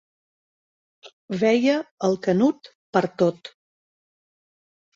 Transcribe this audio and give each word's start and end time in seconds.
Veia 1.43 1.75
el 2.09 2.17
Canut 2.25 2.73
pertot. 2.99 3.55